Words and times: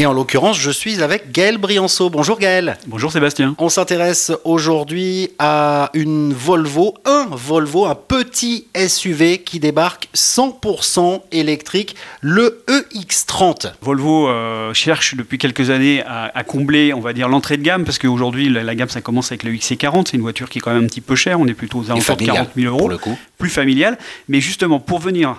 Et 0.00 0.06
en 0.06 0.14
l'occurrence, 0.14 0.58
je 0.58 0.70
suis 0.70 1.02
avec 1.02 1.30
Gaël 1.30 1.58
Brianceau. 1.58 2.08
Bonjour 2.08 2.38
Gaël. 2.38 2.78
Bonjour 2.86 3.12
Sébastien. 3.12 3.54
On 3.58 3.68
s'intéresse 3.68 4.32
aujourd'hui 4.44 5.28
à 5.38 5.90
une 5.92 6.32
Volvo, 6.32 6.94
un 7.04 7.26
Volvo, 7.30 7.84
un 7.84 7.94
petit 7.94 8.66
SUV 8.74 9.42
qui 9.42 9.60
débarque 9.60 10.08
100% 10.14 11.20
électrique, 11.32 11.96
le 12.22 12.64
EX30. 12.66 13.72
Volvo 13.82 14.30
euh, 14.30 14.72
cherche 14.72 15.16
depuis 15.16 15.36
quelques 15.36 15.68
années 15.68 16.02
à, 16.06 16.44
combler, 16.44 16.94
on 16.94 17.00
va 17.00 17.12
dire, 17.12 17.28
l'entrée 17.28 17.58
de 17.58 17.62
gamme, 17.62 17.84
parce 17.84 17.98
qu'aujourd'hui, 17.98 18.48
la, 18.48 18.74
gamme, 18.74 18.88
ça 18.88 19.02
commence 19.02 19.30
avec 19.30 19.42
le 19.42 19.52
XC40. 19.52 20.06
C'est 20.06 20.16
une 20.16 20.22
voiture 20.22 20.48
qui 20.48 20.60
est 20.60 20.62
quand 20.62 20.72
même 20.72 20.84
un 20.84 20.88
petit 20.88 21.02
peu 21.02 21.14
chère. 21.14 21.38
On 21.40 21.46
est 21.46 21.52
plutôt 21.52 21.80
aux 21.80 21.90
alentours 21.90 22.16
de 22.16 22.24
40 22.24 22.48
000 22.56 22.68
euros. 22.68 22.78
Pour 22.78 22.88
le 22.88 22.96
coup. 22.96 23.18
Plus 23.36 23.50
familiale. 23.50 23.98
Mais 24.30 24.40
justement, 24.40 24.80
pour 24.80 24.98
venir 24.98 25.36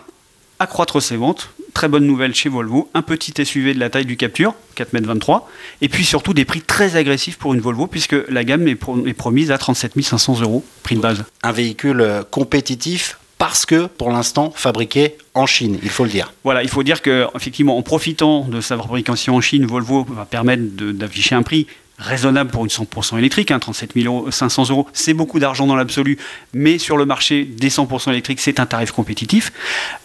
accroître 0.59 1.01
ses 1.01 1.15
ventes, 1.15 1.49
très 1.73 1.87
bonne 1.87 2.05
nouvelle 2.05 2.35
chez 2.35 2.49
Volvo, 2.49 2.89
un 2.93 3.01
petit 3.01 3.33
SUV 3.43 3.73
de 3.73 3.79
la 3.79 3.89
taille 3.89 4.05
du 4.05 4.17
Capture, 4.17 4.55
4,23 4.77 5.35
m, 5.35 5.39
et 5.81 5.89
puis 5.89 6.05
surtout 6.05 6.33
des 6.33 6.45
prix 6.45 6.61
très 6.61 6.95
agressifs 6.95 7.37
pour 7.37 7.53
une 7.53 7.61
Volvo, 7.61 7.87
puisque 7.87 8.15
la 8.29 8.43
gamme 8.43 8.67
est, 8.67 8.75
promise 9.13 9.51
à 9.51 9.57
37 9.57 10.01
500 10.01 10.41
euros, 10.41 10.63
prix 10.83 10.95
de 10.95 11.01
base. 11.01 11.23
Un 11.43 11.51
véhicule 11.51 12.01
euh, 12.01 12.23
compétitif 12.29 13.17
parce 13.37 13.65
que 13.65 13.87
pour 13.87 14.11
l'instant 14.11 14.53
fabriqué 14.55 15.15
en 15.33 15.47
Chine, 15.47 15.79
il 15.81 15.89
faut 15.89 16.03
le 16.03 16.11
dire. 16.11 16.31
Voilà, 16.43 16.61
il 16.61 16.69
faut 16.69 16.83
dire 16.83 17.01
que 17.01 17.25
effectivement 17.35 17.75
en 17.75 17.81
profitant 17.81 18.41
de 18.41 18.61
sa 18.61 18.77
fabrication 18.77 19.35
en 19.35 19.41
Chine, 19.41 19.65
Volvo 19.65 20.05
va 20.07 20.25
permettre 20.25 20.63
d'afficher 20.93 21.33
un 21.33 21.41
prix 21.41 21.65
raisonnable 22.01 22.49
pour 22.49 22.63
une 22.63 22.69
100% 22.69 23.17
électrique, 23.17 23.51
hein, 23.51 23.59
37 23.59 23.93
500 24.29 24.69
euros, 24.69 24.87
c'est 24.93 25.13
beaucoup 25.13 25.39
d'argent 25.39 25.67
dans 25.67 25.75
l'absolu, 25.75 26.17
mais 26.53 26.77
sur 26.77 26.97
le 26.97 27.05
marché 27.05 27.43
des 27.45 27.69
100% 27.69 28.09
électriques, 28.09 28.39
c'est 28.39 28.59
un 28.59 28.65
tarif 28.65 28.91
compétitif. 28.91 29.51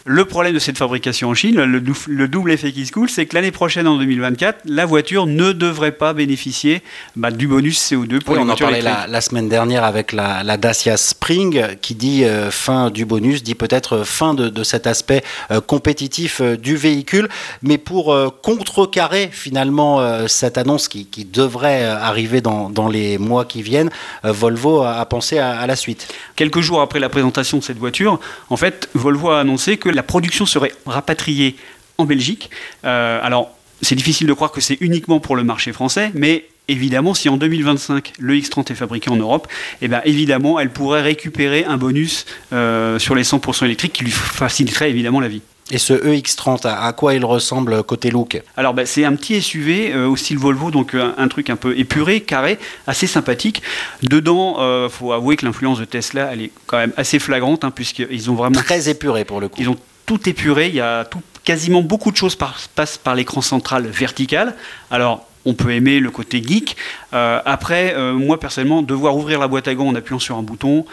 Le 0.05 0.25
problème 0.25 0.55
de 0.55 0.59
cette 0.59 0.79
fabrication 0.79 1.31
en 1.31 1.35
Chine, 1.35 1.57
le, 1.57 2.29
double 2.29 2.53
effet 2.53 2.71
qui 2.73 2.87
se 2.87 2.93
coule, 2.93 3.09
c'est 3.09 3.27
que 3.27 3.35
l'année 3.35 3.51
prochaine, 3.51 3.89
en 3.89 3.97
2024, 3.97 4.61
la 4.67 4.87
voiture 4.87 5.27
ne 5.27 5.53
devrait 5.53 5.93
pas 5.93 6.13
bénéficier 6.13 6.83
bah, 7.17 7.31
du 7.31 7.49
bonus 7.49 7.81
CO2 7.81 8.23
pour 8.23 8.37
oui, 8.37 8.41
on 8.43 8.49
en 8.49 8.57
parlait 8.57 8.83
la, 8.83 9.21
semaine 9.21 9.49
dernière 9.49 9.85
avec 9.85 10.13
la, 10.13 10.57
Dacia 10.57 10.97
Spring, 10.97 11.77
qui 11.81 11.95
dit 11.95 12.25
euh, 12.25 12.51
fin 12.51 12.91
du 12.91 13.05
bonus, 13.05 13.43
dit 13.43 13.55
peut-être 13.55 14.05
fin 14.05 14.35
de, 14.35 14.63
cet 14.63 14.87
aspect 14.87 15.23
euh, 15.51 15.61
compétitif 15.61 16.41
euh, 16.41 16.57
du 16.57 16.77
véhicule, 16.77 17.29
mais 17.63 17.79
pour 17.79 18.17
contrecarrer 18.43 19.29
finalement 19.33 20.27
cette 20.29 20.59
annonce 20.59 20.89
qui, 20.89 21.07
qui 21.07 21.25
devrait 21.25 21.86
euh, 21.86 21.86
arriver 21.95 22.41
dans, 22.41 22.89
les 22.89 23.19
mois 23.19 23.45
qui 23.45 23.63
viennent, 23.63 23.91
euh, 24.25 24.33
Volvo 24.33 24.83
a, 24.83 25.05
pensé 25.07 25.39
à, 25.39 25.67
la 25.67 25.77
suite. 25.77 26.13
Quelques 26.37 26.61
jours 26.61 26.81
après 26.81 27.01
la 27.01 27.09
présentation 27.09 27.59
de 27.59 27.63
cette 27.63 27.79
voiture, 27.79 28.21
en 28.51 28.57
fait, 28.57 28.89
Volvo 28.95 29.31
a 29.31 29.41
annoncé 29.41 29.77
que 29.77 29.89
la 29.89 30.03
production 30.03 30.47
serait 30.47 30.73
rapatriée 30.87 31.57
en 31.99 32.05
Belgique. 32.05 32.51
Euh, 32.85 33.21
alors, 33.23 33.51
c'est 33.83 33.95
difficile 33.95 34.27
de 34.27 34.33
croire 34.33 34.53
que 34.53 34.61
c'est 34.61 34.79
uniquement 34.81 35.21
pour 35.21 35.37
le 35.37 35.45
marché 35.45 35.73
français, 35.73 36.11
mais 36.15 36.47
évidemment, 36.69 37.15
si 37.15 37.29
en 37.29 37.37
2025 37.37 38.15
le 38.19 38.35
X30 38.35 38.73
est 38.73 38.75
fabriqué 38.75 39.11
en 39.11 39.17
Europe, 39.17 39.49
eh 39.83 39.89
bien, 39.89 40.01
évidemment, 40.05 40.59
elle 40.59 40.71
pourrait 40.71 41.03
récupérer 41.03 41.65
un 41.65 41.77
bonus 41.77 42.27
sur 42.51 43.15
les 43.15 43.23
100% 43.23 43.65
électriques 43.67 43.93
qui 43.93 44.05
lui 44.05 44.11
faciliterait 44.11 44.91
évidemment 44.91 45.21
la 45.21 45.29
vie. 45.29 45.43
Et 45.73 45.79
ce 45.79 45.95
EX30, 45.95 46.69
à 46.69 46.93
quoi 46.93 47.15
il 47.15 47.25
ressemble 47.25 47.83
côté 47.83 48.11
look 48.11 48.41
Alors, 48.57 48.73
bah, 48.73 48.87
c'est 48.87 49.05
un 49.05 49.17
petit 49.17 49.43
SUV 49.43 49.93
euh, 49.93 50.07
au 50.07 50.15
style 50.15 50.39
Volvo, 50.39 50.71
donc 50.71 50.95
euh, 50.95 51.13
un, 51.19 51.27
truc 51.27 51.51
un 51.51 51.57
peu 51.57 51.77
épuré, 51.77 52.21
carré, 52.21 52.59
assez 52.87 53.09
sympathique. 53.09 53.63
Dedans, 54.05 54.57
il 54.59 54.63
euh, 54.63 54.89
faut 54.89 55.13
avouer 55.13 55.37
que 55.37 55.45
l'influence 55.45 55.81
de 55.81 55.85
Tesla, 55.85 56.31
elle 56.33 56.43
est 56.43 56.51
quand 56.67 56.77
même 56.77 56.93
assez 56.97 57.19
flagrante, 57.19 57.65
hein, 57.65 57.73
puisqu'ils 57.73 58.31
ont 58.31 58.35
vraiment. 58.35 58.61
Très 58.61 58.89
épuré 58.89 59.25
pour 59.25 59.41
le 59.41 59.49
coup. 59.49 59.61
Ils 59.61 59.69
ont 59.69 59.77
tout 60.07 60.29
épuré. 60.29 60.69
Il 60.69 60.77
y 60.77 60.81
a 60.81 61.05
tout, 61.05 61.21
quasiment 61.43 61.83
beaucoup 61.83 62.13
de 62.13 62.17
choses 62.17 62.37
par, 62.37 62.57
passent 62.77 62.99
par 62.99 63.17
l'écran 63.17 63.41
central 63.41 63.89
vertical. 63.89 64.55
Alors, 64.93 65.27
on 65.45 65.55
peut 65.55 65.73
aimer 65.73 65.99
le 65.99 66.11
côté 66.11 66.43
geek. 66.43 66.77
après, 67.13 67.95
moi 68.15 68.41
personnellement, 68.41 68.83
devoir 68.83 69.17
ouvrir 69.17 69.39
la 69.39 69.47
boîte 69.47 69.69
à 69.69 69.75
gants 69.77 69.87
en 69.87 69.95
appuyant 69.95 70.19
sur 70.19 70.37
un 70.37 70.43
bouton, 70.43 70.85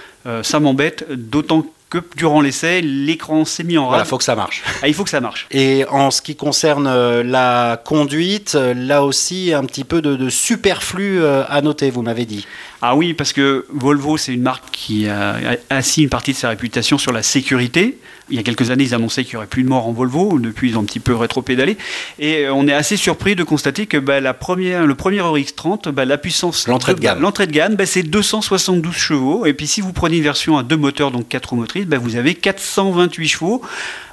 ça 0.43 0.59
m'embête, 0.59 1.11
d'autant 1.11 1.65
que 1.93 1.99
durant 2.15 2.41
l'essai, 2.41 2.81
l'écran 2.81 3.45
s'est 3.45 3.63
mis 3.63 3.77
en 3.77 3.87
rade. 3.87 4.01
Il 4.03 4.09
faut 4.09 4.17
que 4.17 4.23
ça 4.23 4.35
marche. 4.35 4.63
Ah, 4.81 4.87
il 4.87 4.95
faut 4.95 5.03
que 5.03 5.11
ça 5.11 5.21
marche. 5.21 5.45
Et 5.51 5.85
en 5.89 6.09
ce 6.09 6.23
qui 6.23 6.35
concerne 6.35 6.87
euh, 6.87 7.23
la 7.23 7.79
conduite, 7.83 8.55
euh, 8.55 8.73
là 8.73 9.03
aussi, 9.03 9.53
un 9.53 9.63
petit 9.65 9.83
peu 9.83 10.01
de, 10.01 10.29
superflu 10.29 11.21
euh, 11.21 11.43
à 11.47 11.61
noter, 11.61 11.91
vous 11.91 12.01
m'avez 12.01 12.25
dit. 12.25 12.47
Ah 12.81 12.95
oui, 12.95 13.13
parce 13.13 13.31
que 13.31 13.65
Volvo, 13.71 14.17
c'est 14.17 14.33
une 14.33 14.41
marque 14.41 14.65
qui 14.71 15.07
a 15.07 15.35
assis 15.69 16.03
une 16.03 16.09
partie 16.09 16.33
de 16.33 16.37
sa 16.37 16.49
réputation 16.49 16.97
sur 16.97 17.11
la 17.11 17.21
sécurité. 17.21 17.99
Il 18.29 18.37
y 18.37 18.39
a 18.39 18.43
quelques 18.43 18.71
années, 18.71 18.85
ils 18.85 18.95
annonçaient 18.95 19.23
qu'il 19.23 19.33
n'y 19.33 19.37
aurait 19.37 19.47
plus 19.47 19.63
de 19.63 19.69
morts 19.69 19.87
en 19.87 19.91
Volvo. 19.91 20.39
Depuis, 20.39 20.69
ils 20.69 20.77
ont 20.77 20.81
un 20.81 20.85
petit 20.85 20.99
peu 20.99 21.13
rétro-pédalé. 21.13 21.77
Et 22.19 22.47
on 22.49 22.67
est 22.67 22.73
assez 22.73 22.97
surpris 22.97 23.35
de 23.35 23.43
constater 23.43 23.85
que 23.85 23.97
bah, 23.97 24.19
la 24.21 24.33
première, 24.33 24.85
le 24.85 24.95
premier 24.95 25.19
RX30, 25.19 25.91
bah, 25.91 26.05
la 26.05 26.17
puissance. 26.17 26.67
L'entrée 26.67 26.95
de, 26.95 26.99
gamme. 26.99 27.21
L'entrée 27.21 27.47
de 27.47 27.51
gamme, 27.51 27.75
bah, 27.75 27.85
c'est 27.85 28.03
272 28.03 28.93
chevaux. 28.93 29.45
Et 29.45 29.53
puis, 29.53 29.67
si 29.67 29.81
vous 29.81 29.93
prenez 29.93 30.17
une 30.17 30.23
version 30.23 30.57
à 30.57 30.63
deux 30.63 30.77
moteurs, 30.77 31.11
donc 31.11 31.27
quatre 31.27 31.49
roues 31.49 31.57
motrices, 31.57 31.82
bah, 31.85 31.97
vous 31.97 32.15
avez 32.15 32.35
428 32.35 33.27
chevaux. 33.27 33.61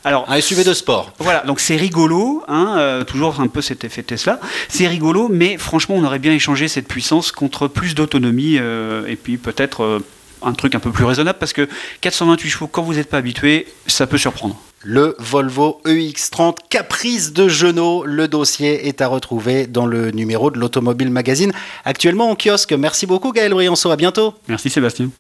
Alors, 0.05 0.25
un 0.31 0.41
SUV 0.41 0.65
de 0.65 0.75
sport. 0.75 1.13
Voilà, 1.19 1.41
donc 1.41 1.61
c'est 1.61 1.77
rigolo, 1.77 2.43
hein, 2.49 2.77
euh, 2.79 3.05
toujours 3.05 3.41
un 3.41 3.49
peu 3.49 3.61
cet 3.61 3.85
effet 3.85 4.03
Tesla. 4.03 4.41
C'est 4.69 4.87
rigolo, 4.87 5.29
mais 5.31 5.59
franchement, 5.59 5.97
on 5.97 6.05
aurait 6.05 6.19
bien 6.19 6.33
échangé 6.33 6.69
cette 6.69 6.89
puissance 6.89 7.33
contre 7.33 7.69
plus 7.69 7.95
d'autonomie 7.95 8.57
euh, 8.59 9.07
et 9.07 9.17
puis 9.17 9.37
peut-être 9.37 9.83
euh, 9.83 9.99
un 10.43 10.53
truc 10.53 10.75
un 10.75 10.81
peu 10.81 10.91
plus 10.91 11.05
raisonnable 11.05 11.39
parce 11.39 11.53
que 11.53 11.69
428 12.01 12.49
chevaux, 12.49 12.67
quand 12.67 12.83
vous 12.83 12.95
n'êtes 12.95 13.11
pas 13.11 13.19
habitué, 13.19 13.67
ça 13.87 14.07
peut 14.07 14.19
surprendre. 14.19 14.57
Le 14.83 15.15
Volvo 15.19 15.83
EX30 15.85 16.57
Caprice 16.71 17.35
de 17.35 17.49
Genot. 17.49 18.07
Le 18.07 18.29
dossier 18.29 18.89
est 18.89 19.03
à 19.03 19.09
retrouver 19.09 19.67
dans 19.67 19.85
le 19.85 20.11
numéro 20.11 20.51
de 20.51 20.59
l'Automobile 20.59 21.11
Magazine, 21.11 21.53
actuellement 21.85 22.31
en 22.31 22.37
kiosque. 22.37 22.73
Merci 22.73 23.05
beaucoup 23.07 23.33
Gaël 23.33 23.53
Brianceau, 23.53 23.91
à 23.91 23.97
bientôt. 23.97 24.33
Merci 24.49 24.71
Sébastien. 24.71 25.11